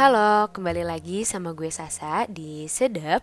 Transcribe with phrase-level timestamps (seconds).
[0.00, 3.20] Halo, kembali lagi sama gue Sasa di Sedap.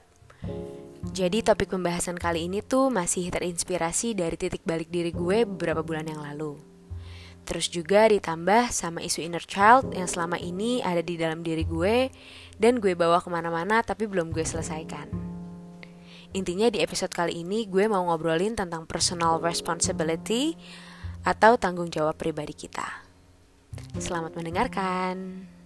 [1.09, 6.05] Jadi topik pembahasan kali ini tuh masih terinspirasi dari titik balik diri gue beberapa bulan
[6.05, 6.54] yang lalu.
[7.50, 12.13] Terus juga ditambah sama isu inner child yang selama ini ada di dalam diri gue
[12.61, 15.09] dan gue bawa ke mana-mana tapi belum gue selesaikan.
[16.38, 20.54] Intinya di episode kali ini gue mau ngobrolin tentang personal responsibility
[21.25, 22.86] atau tanggung jawab pribadi kita.
[23.97, 25.57] Selamat mendengarkan.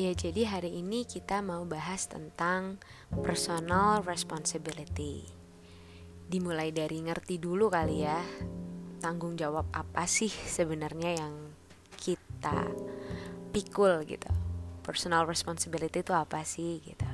[0.00, 2.80] Ya, jadi hari ini kita mau bahas tentang
[3.20, 5.28] personal responsibility.
[6.24, 8.16] Dimulai dari ngerti dulu kali ya,
[9.04, 11.52] tanggung jawab apa sih sebenarnya yang
[12.00, 12.72] kita
[13.52, 14.32] pikul gitu.
[14.80, 17.10] Personal responsibility itu apa sih gitu.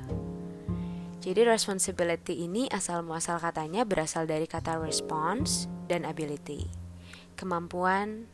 [1.19, 6.71] Jadi responsibility ini asal muasal katanya berasal dari kata response dan ability.
[7.35, 8.31] Kemampuan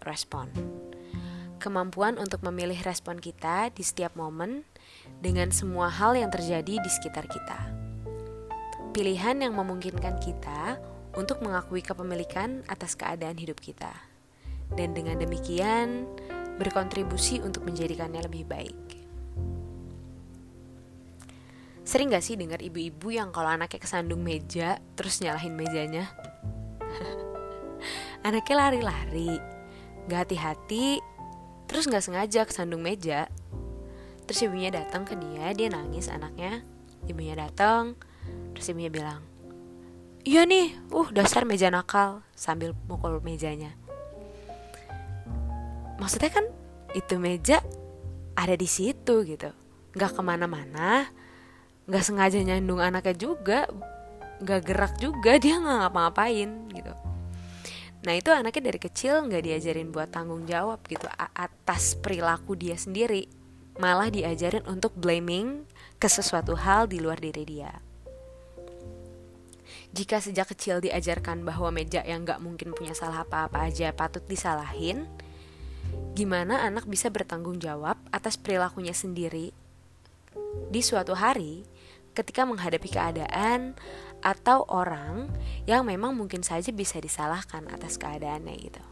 [0.00, 0.48] respon
[1.62, 4.66] kemampuan untuk memilih respon kita di setiap momen
[5.22, 7.70] dengan semua hal yang terjadi di sekitar kita.
[8.90, 10.82] Pilihan yang memungkinkan kita
[11.14, 13.94] untuk mengakui kepemilikan atas keadaan hidup kita,
[14.74, 16.10] dan dengan demikian
[16.58, 18.80] berkontribusi untuk menjadikannya lebih baik.
[21.82, 26.06] Sering gak sih dengar ibu-ibu yang kalau anaknya kesandung meja terus nyalahin mejanya?
[28.26, 29.36] anaknya lari-lari,
[30.06, 31.02] gak hati-hati
[31.72, 33.26] terus nggak sengaja kesandung meja.
[34.28, 36.60] Terus ibunya datang ke dia dia nangis anaknya
[37.08, 37.96] ibunya datang.
[38.54, 39.24] Terus ibunya bilang
[40.22, 43.74] iya nih uh dasar meja nakal sambil mukul mejanya.
[45.98, 46.46] Maksudnya kan
[46.92, 47.64] itu meja
[48.36, 49.50] ada di situ gitu.
[49.96, 51.08] Nggak ke mana-mana
[51.82, 53.66] nggak sengaja nyandung anaknya juga
[54.42, 56.92] nggak gerak juga dia nggak ngapa-ngapain gitu
[58.02, 63.30] Nah itu anaknya dari kecil nggak diajarin buat tanggung jawab gitu atas perilaku dia sendiri,
[63.78, 65.62] malah diajarin untuk blaming
[66.02, 67.70] ke sesuatu hal di luar diri dia.
[69.92, 75.06] Jika sejak kecil diajarkan bahwa meja yang nggak mungkin punya salah apa-apa aja patut disalahin,
[76.16, 79.52] gimana anak bisa bertanggung jawab atas perilakunya sendiri
[80.72, 81.68] di suatu hari
[82.12, 83.76] ketika menghadapi keadaan
[84.22, 85.32] atau orang
[85.66, 88.84] yang memang mungkin saja bisa disalahkan atas keadaannya gitu.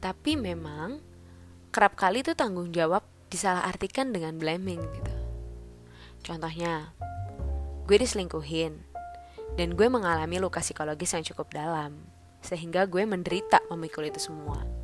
[0.00, 1.00] Tapi memang
[1.72, 5.14] kerap kali itu tanggung jawab disalahartikan dengan blaming gitu.
[6.24, 6.92] Contohnya,
[7.88, 8.84] gue diselingkuhin
[9.56, 12.04] dan gue mengalami luka psikologis yang cukup dalam
[12.44, 14.83] sehingga gue menderita memikul itu semua.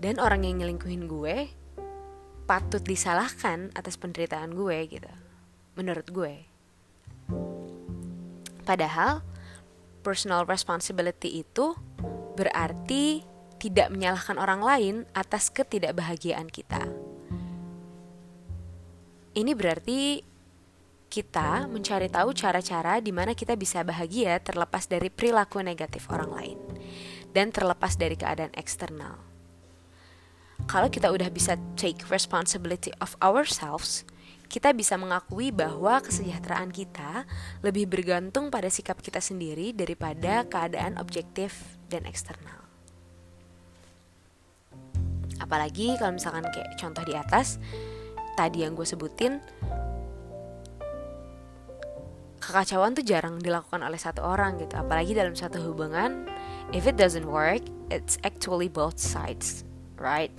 [0.00, 1.52] Dan orang yang nyelingkuhin gue
[2.48, 5.12] patut disalahkan atas penderitaan gue gitu.
[5.76, 6.34] Menurut gue.
[8.64, 9.20] Padahal
[10.00, 11.76] personal responsibility itu
[12.34, 13.22] berarti
[13.60, 16.88] tidak menyalahkan orang lain atas ketidakbahagiaan kita.
[19.36, 20.24] Ini berarti
[21.12, 26.58] kita mencari tahu cara-cara di mana kita bisa bahagia terlepas dari perilaku negatif orang lain
[27.30, 29.29] dan terlepas dari keadaan eksternal
[30.66, 34.04] kalau kita udah bisa take responsibility of ourselves,
[34.50, 37.22] kita bisa mengakui bahwa kesejahteraan kita
[37.62, 42.58] lebih bergantung pada sikap kita sendiri daripada keadaan objektif dan eksternal.
[45.38, 47.62] Apalagi kalau misalkan kayak contoh di atas,
[48.34, 49.38] tadi yang gue sebutin,
[52.42, 54.74] kekacauan tuh jarang dilakukan oleh satu orang gitu.
[54.74, 56.26] Apalagi dalam satu hubungan,
[56.74, 59.69] if it doesn't work, it's actually both sides
[60.00, 60.32] right?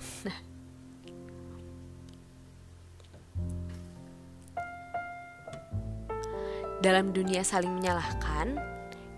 [6.82, 8.58] Dalam dunia saling menyalahkan,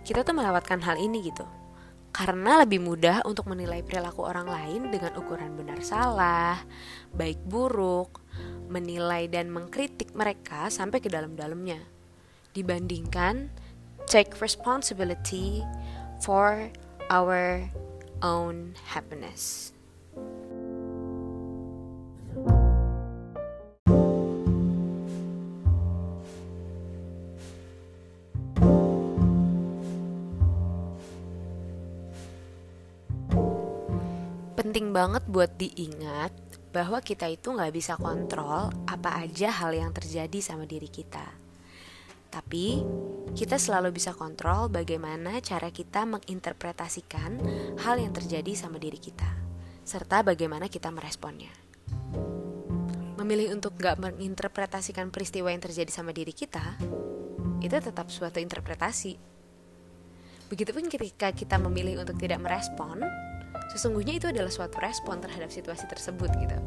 [0.04, 1.48] kita tuh melewatkan hal ini gitu.
[2.14, 6.62] Karena lebih mudah untuk menilai perilaku orang lain dengan ukuran benar salah,
[7.10, 8.22] baik buruk,
[8.70, 11.82] menilai dan mengkritik mereka sampai ke dalam-dalamnya.
[12.54, 13.50] Dibandingkan
[14.06, 15.66] take responsibility
[16.22, 16.70] for
[17.10, 17.66] our
[18.22, 19.73] own happiness.
[34.74, 36.34] Penting banget buat diingat
[36.74, 41.22] bahwa kita itu nggak bisa kontrol apa aja hal yang terjadi sama diri kita.
[42.26, 42.82] Tapi
[43.38, 47.38] kita selalu bisa kontrol bagaimana cara kita menginterpretasikan
[47.86, 49.43] hal yang terjadi sama diri kita,
[49.84, 51.52] serta bagaimana kita meresponnya.
[53.24, 56.76] memilih untuk gak menginterpretasikan peristiwa yang terjadi sama diri kita,
[57.64, 59.16] itu tetap suatu interpretasi.
[60.52, 63.00] Begitupun ketika kita memilih untuk tidak merespon,
[63.72, 66.58] sesungguhnya itu adalah suatu respon terhadap situasi tersebut gitu.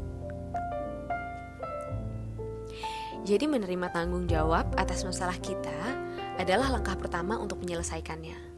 [3.22, 5.78] Jadi menerima tanggung jawab atas masalah kita
[6.42, 8.56] adalah langkah pertama untuk menyelesaikannya.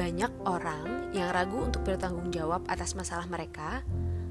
[0.00, 3.84] Banyak orang yang ragu untuk bertanggung jawab atas masalah mereka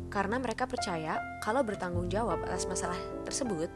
[0.10, 3.70] karena mereka percaya kalau bertanggung jawab atas masalah tersebut,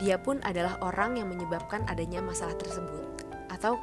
[0.00, 3.28] dia pun adalah orang yang menyebabkan adanya masalah tersebut.
[3.52, 3.76] Atau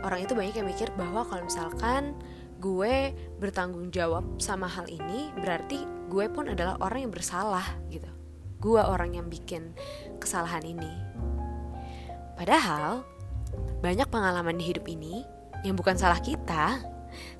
[0.00, 2.16] orang itu banyak yang mikir bahwa kalau misalkan
[2.56, 8.08] gue bertanggung jawab sama hal ini, berarti gue pun adalah orang yang bersalah gitu.
[8.64, 9.76] Gue orang yang bikin
[10.16, 10.90] kesalahan ini.
[12.32, 13.04] Padahal
[13.84, 16.78] banyak pengalaman di hidup ini yang bukan salah kita,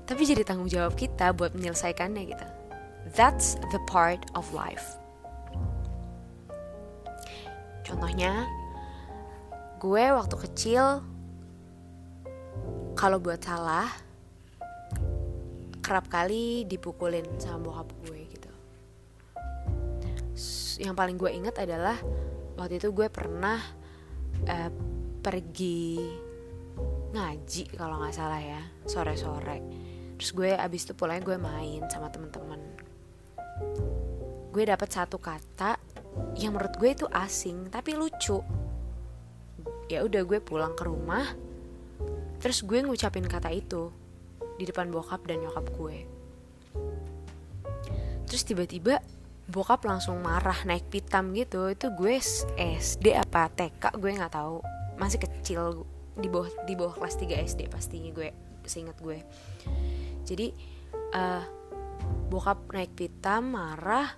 [0.03, 2.47] tapi jadi tanggung jawab kita buat menyelesaikannya gitu.
[3.15, 4.99] That's the part of life.
[7.85, 8.45] Contohnya,
[9.81, 11.01] gue waktu kecil
[12.93, 13.89] kalau buat salah
[15.79, 18.51] kerap kali dipukulin sama bokap gue gitu.
[20.85, 21.97] Yang paling gue inget adalah
[22.59, 23.57] waktu itu gue pernah
[24.45, 24.71] uh,
[25.23, 25.97] pergi
[27.09, 29.59] ngaji kalau nggak salah ya sore-sore.
[30.19, 32.61] Terus gue abis itu pulangnya gue main sama temen-temen.
[34.51, 35.79] Gue dapet satu kata
[36.35, 38.43] yang menurut gue itu asing tapi lucu.
[39.89, 41.23] Ya udah gue pulang ke rumah.
[42.43, 43.89] Terus gue ngucapin kata itu
[44.59, 45.97] di depan bokap dan nyokap gue.
[48.29, 49.01] Terus tiba-tiba
[49.49, 51.71] bokap langsung marah naik pitam gitu.
[51.71, 52.19] Itu gue
[52.59, 54.61] SD apa TK gue nggak tahu.
[54.99, 55.87] Masih kecil
[56.19, 58.29] di bawah di bawah kelas 3 SD pastinya gue
[58.67, 59.17] seingat gue.
[60.27, 60.53] Jadi
[61.15, 61.43] uh,
[62.29, 64.13] bokap naik pitam marah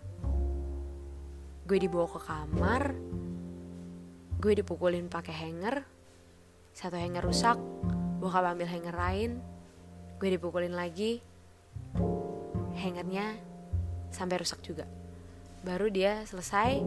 [1.64, 2.84] gue dibawa ke kamar
[4.42, 5.86] gue dipukulin pakai hanger
[6.76, 7.56] satu hanger rusak
[8.20, 9.32] bokap ambil hanger lain
[10.20, 11.24] gue dipukulin lagi
[12.76, 13.40] hangernya
[14.12, 14.84] sampai rusak juga.
[15.64, 16.84] Baru dia selesai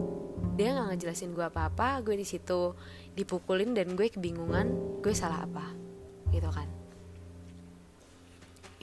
[0.55, 2.75] dia nggak ngejelasin gue apa-apa gue di situ
[3.15, 5.71] dipukulin dan gue kebingungan gue salah apa
[6.35, 6.67] gitu kan.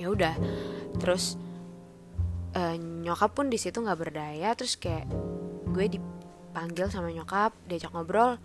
[0.00, 0.34] Ya udah
[0.98, 1.36] terus
[2.56, 5.04] uh, nyokap pun di situ nggak berdaya terus kayak
[5.68, 8.40] gue dipanggil sama nyokap diajak ngobrol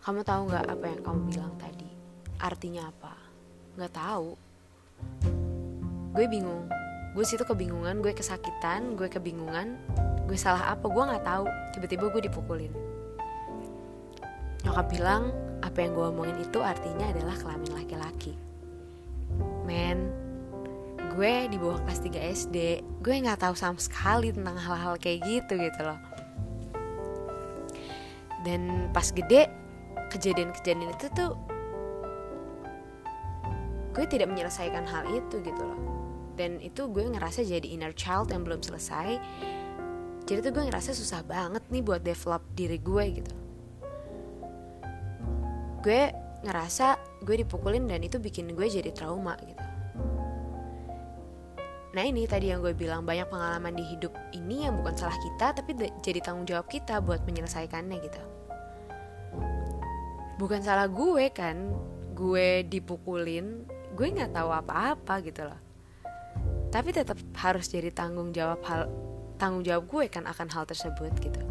[0.00, 1.88] kamu tahu nggak apa yang kamu bilang tadi?
[2.40, 3.14] Artinya apa?
[3.76, 4.28] Nggak tahu.
[6.16, 6.64] Gue bingung.
[7.12, 9.76] Gue situ kebingungan gue kesakitan gue kebingungan
[10.24, 11.44] gue salah apa gue nggak tahu.
[11.76, 12.93] Tiba-tiba gue dipukulin
[14.64, 15.28] nyokap bilang
[15.60, 18.32] apa yang gue omongin itu artinya adalah kelamin laki-laki.
[19.68, 20.08] Men
[21.14, 22.56] gue di bawah kelas 3 SD
[23.04, 26.00] gue nggak tahu sama sekali tentang hal-hal kayak gitu gitu loh.
[28.44, 29.48] Dan pas gede
[30.12, 31.32] kejadian-kejadian itu tuh
[33.94, 35.80] gue tidak menyelesaikan hal itu gitu loh.
[36.34, 39.16] Dan itu gue ngerasa jadi inner child yang belum selesai.
[40.24, 43.43] Jadi tuh gue ngerasa susah banget nih buat develop diri gue gitu
[45.84, 46.08] gue
[46.48, 49.64] ngerasa gue dipukulin dan itu bikin gue jadi trauma gitu
[51.94, 55.54] Nah ini tadi yang gue bilang banyak pengalaman di hidup ini yang bukan salah kita
[55.54, 58.22] tapi jadi tanggung jawab kita buat menyelesaikannya gitu.
[60.34, 61.70] Bukan salah gue kan,
[62.18, 63.62] gue dipukulin,
[63.94, 65.60] gue nggak tahu apa-apa gitu loh.
[66.74, 68.90] Tapi tetap harus jadi tanggung jawab hal
[69.38, 71.43] tanggung jawab gue kan akan hal tersebut gitu.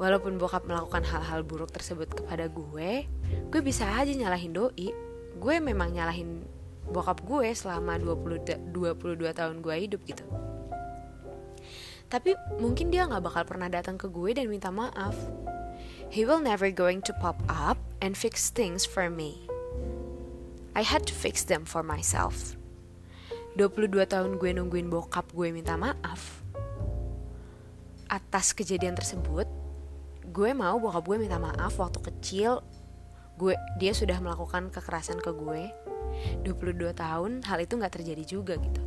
[0.00, 3.04] Walaupun bokap melakukan hal-hal buruk tersebut kepada gue,
[3.52, 4.96] gue bisa aja nyalahin doi.
[5.36, 6.40] Gue memang nyalahin
[6.88, 10.24] bokap gue selama 20 22 tahun gue hidup gitu.
[12.08, 15.14] Tapi mungkin dia nggak bakal pernah datang ke gue dan minta maaf.
[16.08, 19.46] He will never going to pop up and fix things for me.
[20.72, 22.56] I had to fix them for myself.
[23.60, 26.40] 22 tahun gue nungguin bokap gue minta maaf.
[28.10, 29.46] Atas kejadian tersebut,
[30.30, 32.62] gue mau bokap gue minta maaf waktu kecil
[33.34, 35.74] gue dia sudah melakukan kekerasan ke gue
[36.46, 38.82] 22 tahun hal itu nggak terjadi juga gitu.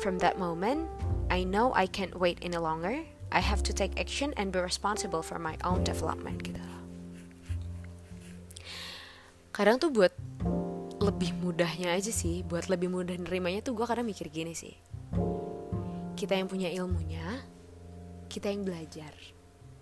[0.00, 0.88] From that moment,
[1.28, 3.04] I know I can't wait any longer.
[3.30, 6.62] I have to take action and be responsible for my own development gitu.
[9.50, 10.14] Kadang tuh buat
[11.02, 14.72] lebih mudahnya aja sih, buat lebih mudah nerimanya tuh gue kadang mikir gini sih.
[16.16, 17.44] Kita yang punya ilmunya,
[18.30, 19.12] kita yang belajar.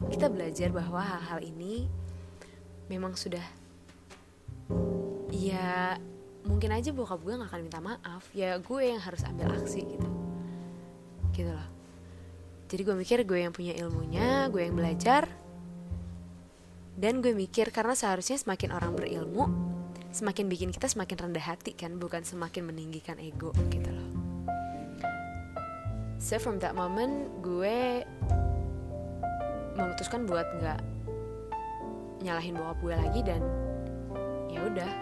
[0.06, 1.90] Kita belajar bahwa hal-hal ini
[2.86, 3.42] memang sudah
[5.34, 5.98] ya
[6.46, 8.22] mungkin aja bokap gue gak akan minta maaf.
[8.30, 10.08] Ya gue yang harus ambil aksi gitu.
[11.34, 11.68] Gitu loh.
[12.68, 15.26] Jadi gue mikir gue yang punya ilmunya gue yang belajar
[16.98, 19.46] dan gue mikir karena seharusnya semakin orang berilmu
[20.10, 24.08] semakin bikin kita semakin rendah hati kan bukan semakin meninggikan ego gitu loh.
[26.18, 28.02] So from that moment gue
[29.78, 30.80] memutuskan buat nggak
[32.26, 33.42] nyalahin bokap gue lagi dan
[34.50, 34.92] ya udah.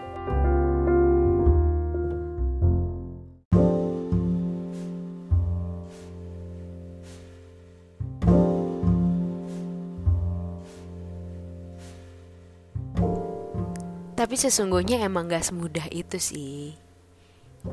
[14.17, 16.73] Tapi sesungguhnya emang gak semudah itu sih.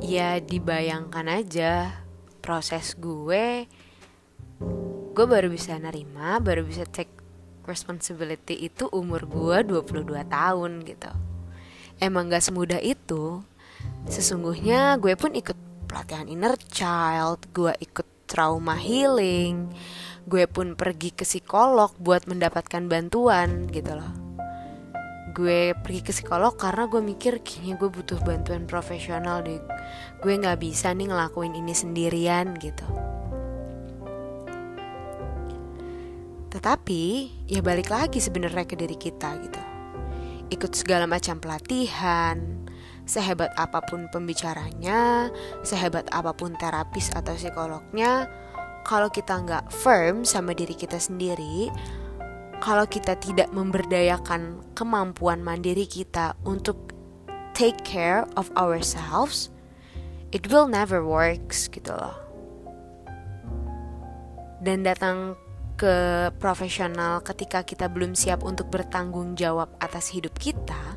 [0.04, 2.04] Ya dibayangkan aja
[2.44, 3.64] Proses gue
[5.14, 7.22] Gue baru bisa nerima Baru bisa take
[7.64, 11.10] responsibility itu umur gue 22 tahun gitu.
[12.02, 13.46] Emang gak semudah itu.
[14.10, 19.70] Sesungguhnya gue pun ikut pelatihan inner child Gue ikut trauma healing
[20.26, 24.12] Gue pun pergi ke psikolog buat mendapatkan bantuan gitu loh.
[25.36, 29.60] Gue pergi ke psikolog karena gue mikir kayaknya gue butuh bantuan profesional deh.
[30.24, 33.13] Gue nggak bisa nih ngelakuin ini sendirian gitu
[36.54, 39.62] tetapi ya balik lagi sebenarnya ke diri kita gitu
[40.54, 42.38] ikut segala macam pelatihan
[43.04, 45.28] sehebat apa pun pembicaranya
[45.66, 48.30] sehebat apa pun terapis atau psikolognya
[48.86, 51.68] kalau kita nggak firm sama diri kita sendiri
[52.64, 56.96] kalau kita tidak memberdayakan kemampuan mandiri kita untuk
[57.52, 59.52] take care of ourselves,
[60.32, 62.16] it will never works gitu loh.
[64.64, 65.36] Dan datang
[65.84, 70.96] ke profesional ketika kita belum siap untuk bertanggung jawab atas hidup kita,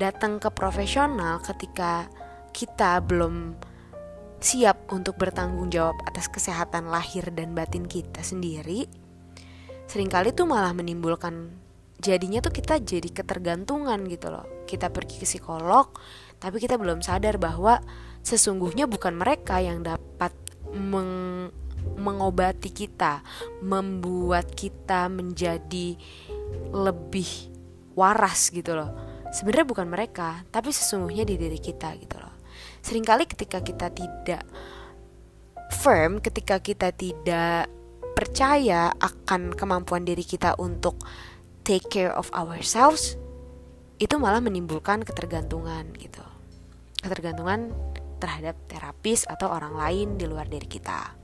[0.00, 2.08] datang ke profesional ketika
[2.56, 3.52] kita belum
[4.40, 8.88] siap untuk bertanggung jawab atas kesehatan lahir dan batin kita sendiri,
[9.84, 11.52] sering kali tuh malah menimbulkan
[12.00, 14.64] jadinya tuh kita jadi ketergantungan gitu loh.
[14.64, 15.92] Kita pergi ke psikolog
[16.40, 17.84] tapi kita belum sadar bahwa
[18.24, 20.32] sesungguhnya bukan mereka yang dapat
[22.00, 23.20] mengobati kita
[23.60, 25.94] membuat kita menjadi
[26.72, 27.28] lebih
[27.94, 28.90] waras gitu loh.
[29.30, 32.34] Sebenarnya bukan mereka tapi sesungguhnya di diri kita gitu loh.
[32.80, 34.42] Seringkali ketika kita tidak
[35.70, 37.70] firm ketika kita tidak
[38.16, 40.98] percaya akan kemampuan diri kita untuk
[41.62, 43.14] take care of ourselves
[44.00, 46.24] itu malah menimbulkan ketergantungan gitu.
[47.00, 47.70] Ketergantungan
[48.20, 51.19] terhadap terapis atau orang lain di luar diri kita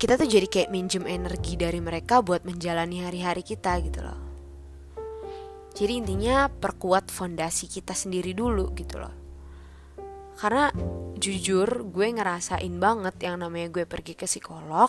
[0.00, 4.16] kita tuh jadi kayak minjem energi dari mereka buat menjalani hari-hari kita gitu loh.
[5.76, 9.12] Jadi intinya perkuat fondasi kita sendiri dulu gitu loh.
[10.40, 10.72] Karena
[11.20, 14.88] jujur gue ngerasain banget yang namanya gue pergi ke psikolog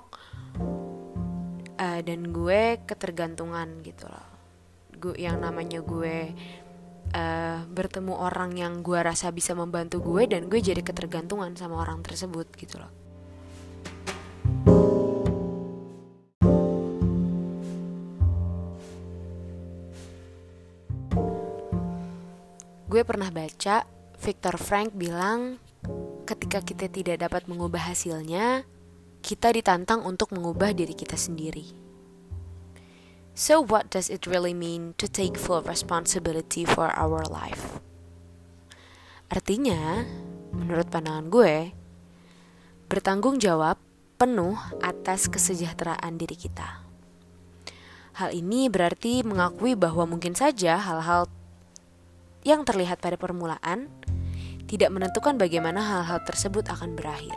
[1.76, 4.28] uh, dan gue ketergantungan gitu loh.
[4.96, 6.32] Gue yang namanya gue
[7.12, 12.00] uh, bertemu orang yang gue rasa bisa membantu gue dan gue jadi ketergantungan sama orang
[12.00, 13.01] tersebut gitu loh
[23.02, 23.82] gue pernah baca
[24.22, 25.58] Victor Frank bilang,
[26.30, 28.62] ketika kita tidak dapat mengubah hasilnya,
[29.26, 31.66] kita ditantang untuk mengubah diri kita sendiri.
[33.34, 37.82] So, what does it really mean to take full responsibility for our life?
[39.34, 40.06] Artinya,
[40.54, 41.74] menurut pandangan gue,
[42.86, 43.82] bertanggung jawab
[44.22, 46.86] penuh atas kesejahteraan diri kita.
[48.22, 51.26] Hal ini berarti mengakui bahwa mungkin saja hal-hal
[52.42, 53.90] yang terlihat pada permulaan
[54.66, 57.36] tidak menentukan bagaimana hal-hal tersebut akan berakhir.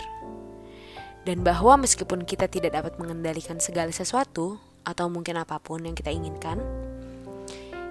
[1.25, 6.12] Dan bahwa meskipun kita tidak dapat mengendalikan segala sesuatu atau mungkin apa pun yang kita
[6.12, 6.61] inginkan,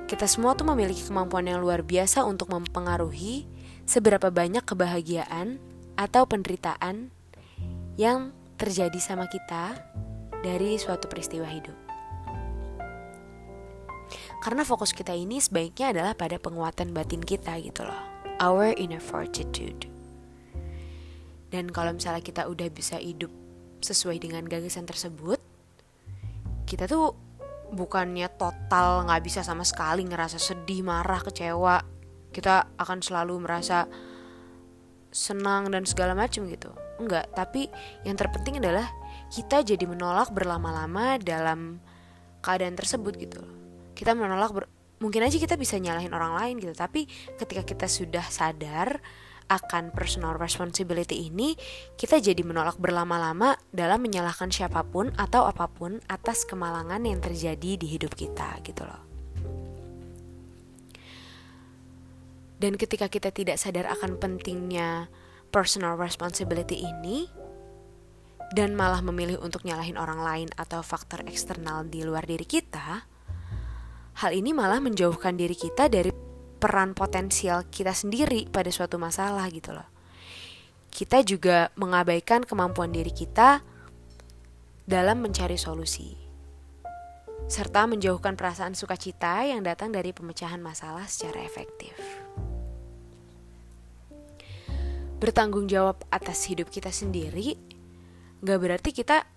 [0.06, 3.50] kita semua tuh memiliki kemampuan yang luar biasa untuk mempengaruhi
[3.90, 5.58] seberapa banyak kebahagiaan
[5.98, 7.10] atau penderitaan
[7.98, 9.76] yang terjadi sama kita
[10.46, 11.83] dari suatu peristiwa hidup.
[14.44, 19.88] Karena fokus kita ini sebaiknya adalah pada penguatan batin kita gitu loh our inner fortitude.
[21.48, 23.30] Dan kalau misalnya kita udah bisa hidup
[23.80, 25.38] sesuai dengan gagasan tersebut,
[26.66, 27.14] kita tuh
[27.72, 31.80] bukannya total nggak bisa sama sekali ngerasa sedih, marah, kecewa.
[32.34, 33.86] Kita akan selalu merasa
[35.14, 36.74] senang dan segala macam gitu.
[36.98, 37.70] Enggak, tapi
[38.02, 38.90] yang terpenting adalah
[39.30, 41.78] kita jadi menolak berlama-lama dalam
[42.42, 43.63] keadaan tersebut gitu.
[44.04, 44.68] Kita menolak ber
[45.00, 47.08] mungkin aja kita bisa nyalahin orang lain gitu tapi
[47.40, 49.00] ketika kita sudah sadar
[49.52, 51.56] akan personal responsibility ini,
[52.00, 57.80] kita jadi menolak berlama-lama dalam menyalahkan siapa pun atau apa pun atas kemalangan yang terjadi
[57.80, 59.04] di hidup kita gitu loh.
[62.60, 65.12] Dan ketika kita tidak sadar akan pentingnya
[65.52, 67.28] personal responsibility ini
[68.56, 73.04] dan malah memilih untuk nyalahin orang lain atau faktor eksternal di luar diri kita,
[74.24, 76.08] hal ini malah menjauhkan diri kita dari
[76.56, 79.84] peran potensial kita sendiri pada suatu masalah gitu loh.
[80.88, 83.60] Kita juga mengabaikan kemampuan diri kita
[84.88, 86.16] dalam mencari solusi.
[87.52, 91.92] Serta menjauhkan perasaan sukacita yang datang dari pemecahan masalah secara efektif.
[95.20, 97.60] Bertanggung jawab atas hidup kita sendiri
[98.40, 99.28] gak berarti kita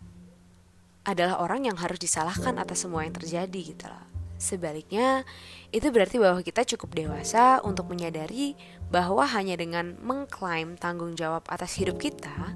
[1.02, 4.15] adalah orang yang harus disalahkan atas semua yang terjadi gitu loh.
[4.36, 5.24] Sebaliknya,
[5.72, 8.52] itu berarti bahwa kita cukup dewasa untuk menyadari
[8.92, 12.52] bahwa hanya dengan mengklaim tanggung jawab atas hidup kita,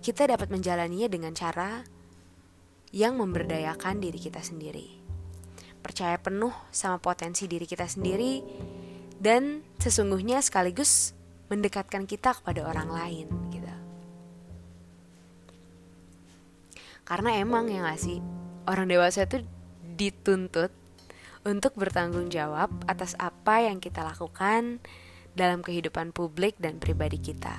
[0.00, 1.84] kita dapat menjalaninya dengan cara
[2.90, 4.96] yang memberdayakan diri kita sendiri.
[5.84, 8.40] Percaya penuh sama potensi diri kita sendiri
[9.20, 11.12] dan sesungguhnya sekaligus
[11.52, 13.68] mendekatkan kita kepada orang lain gitu.
[17.04, 18.24] Karena emang ya gak sih,
[18.64, 19.44] orang dewasa itu
[20.00, 20.79] dituntut
[21.44, 24.80] untuk bertanggung jawab atas apa yang kita lakukan
[25.32, 27.56] dalam kehidupan publik dan pribadi kita.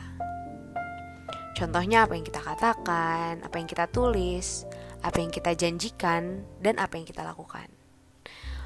[1.57, 4.65] Contohnya apa yang kita katakan, apa yang kita tulis,
[5.01, 7.67] apa yang kita janjikan, dan apa yang kita lakukan.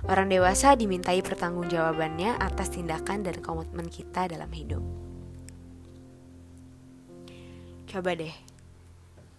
[0.06, 4.84] Orang dewasa dimintai pertanggungjawabannya atas tindakan dan komitmen kita dalam hidup.
[7.90, 8.36] Coba deh,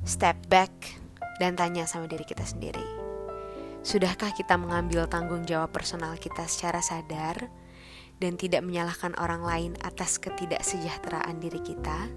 [0.03, 0.73] step back
[1.39, 2.96] dan tanya sama diri kita sendiri
[3.87, 7.47] Sudahkah kita mengambil tanggung jawab personal kita secara sadar
[8.19, 12.11] dan tidak menyalahkan orang lain atas ketidaksejahteraan diri kita?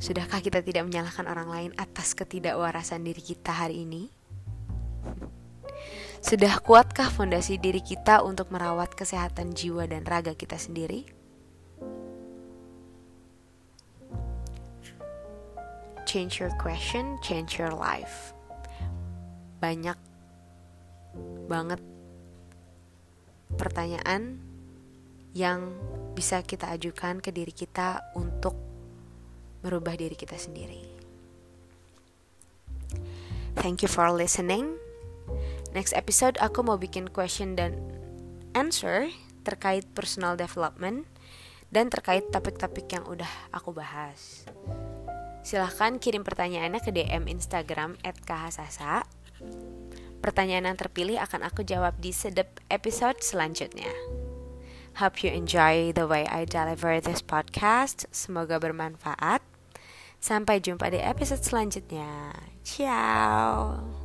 [0.00, 4.08] Sudahkah kita tidak menyalahkan orang lain atas ketidakwarasan diri kita hari ini?
[6.24, 11.04] Sudah kuatkah fondasi diri kita untuk merawat kesehatan jiwa dan raga kita sendiri?
[16.08, 18.32] Change your question, change your life
[19.58, 19.98] banyak
[21.50, 21.80] banget
[23.56, 24.38] pertanyaan
[25.34, 25.72] yang
[26.14, 28.54] bisa kita ajukan ke diri kita untuk
[29.62, 30.82] merubah diri kita sendiri.
[33.58, 34.78] Thank you for listening.
[35.74, 37.74] Next episode aku mau bikin question dan
[38.54, 39.10] answer
[39.42, 41.04] terkait personal development
[41.68, 44.48] dan terkait topik-topik yang udah aku bahas.
[45.44, 49.04] Silahkan kirim pertanyaannya ke DM Instagram @khasasa
[50.18, 53.90] Pertanyaan yang terpilih akan aku jawab di sedep episode selanjutnya.
[54.98, 58.10] Hope you enjoy the way I deliver this podcast.
[58.10, 59.46] Semoga bermanfaat.
[60.18, 62.34] Sampai jumpa di episode selanjutnya.
[62.66, 63.97] Ciao.